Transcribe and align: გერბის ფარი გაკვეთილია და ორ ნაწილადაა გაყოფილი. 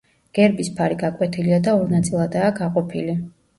გერბის 0.37 0.71
ფარი 0.79 0.97
გაკვეთილია 1.03 1.61
და 1.69 1.77
ორ 1.83 1.93
ნაწილადაა 1.99 2.51
გაყოფილი. 2.59 3.19